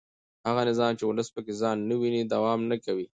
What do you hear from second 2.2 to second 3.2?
دوام نه کوي